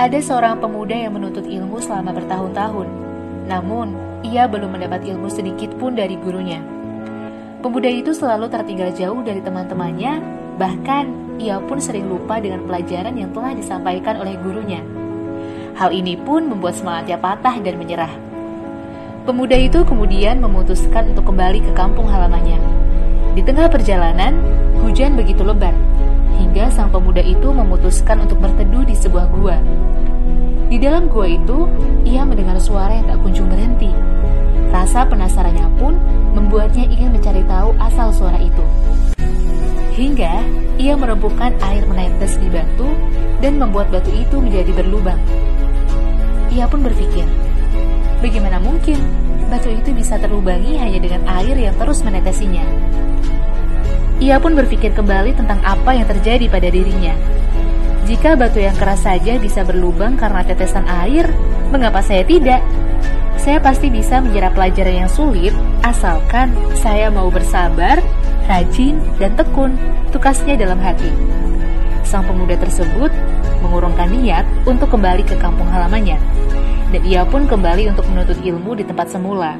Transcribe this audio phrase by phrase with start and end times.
[0.00, 2.88] Ada seorang pemuda yang menuntut ilmu selama bertahun-tahun,
[3.44, 3.92] namun
[4.24, 6.64] ia belum mendapat ilmu sedikit pun dari gurunya.
[7.60, 10.24] Pemuda itu selalu tertinggal jauh dari teman-temannya,
[10.56, 14.80] bahkan ia pun sering lupa dengan pelajaran yang telah disampaikan oleh gurunya.
[15.76, 18.12] Hal ini pun membuat semangatnya patah dan menyerah.
[19.28, 22.56] Pemuda itu kemudian memutuskan untuk kembali ke kampung halamannya.
[23.36, 24.32] Di tengah perjalanan,
[24.80, 25.76] hujan begitu lebat,
[26.40, 29.60] hingga sang pemuda itu memutuskan untuk berteduh di sebuah gua.
[30.72, 31.68] Di dalam gua itu,
[32.08, 33.92] ia mendengar suara yang tak kunjung berhenti.
[34.72, 35.98] Rasa penasarannya pun
[36.32, 38.64] membuatnya ingin mencari tahu asal suara itu.
[39.98, 40.34] Hingga
[40.80, 42.88] ia merempukan air menetes di batu
[43.44, 45.20] dan membuat batu itu menjadi berlubang.
[46.54, 47.26] Ia pun berpikir,
[48.24, 48.96] bagaimana mungkin
[49.50, 52.64] batu itu bisa terlubangi hanya dengan air yang terus menetesinya?
[54.20, 57.16] Ia pun berpikir kembali tentang apa yang terjadi pada dirinya.
[58.04, 61.24] Jika batu yang keras saja bisa berlubang karena tetesan air,
[61.72, 62.60] mengapa saya tidak?
[63.40, 67.96] Saya pasti bisa menyerap pelajaran yang sulit, asalkan saya mau bersabar,
[68.44, 69.80] rajin, dan tekun,
[70.12, 71.08] tukasnya dalam hati.
[72.04, 73.08] Sang pemuda tersebut
[73.64, 76.20] mengurungkan niat untuk kembali ke kampung halamannya,
[76.92, 79.56] dan ia pun kembali untuk menuntut ilmu di tempat semula.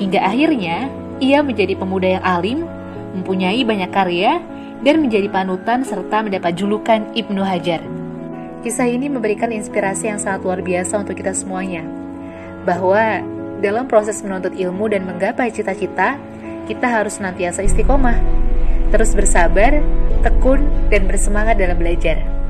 [0.00, 0.88] Hingga akhirnya,
[1.20, 2.64] ia menjadi pemuda yang alim,
[3.12, 4.40] mempunyai banyak karya,
[4.82, 7.80] dan menjadi panutan serta mendapat julukan Ibnu Hajar.
[8.66, 11.86] Kisah ini memberikan inspirasi yang sangat luar biasa untuk kita semuanya.
[12.66, 13.22] Bahwa
[13.62, 16.18] dalam proses menuntut ilmu dan menggapai cita-cita,
[16.66, 18.18] kita harus senantiasa istiqomah,
[18.90, 19.82] terus bersabar,
[20.26, 22.41] tekun, dan bersemangat dalam belajar.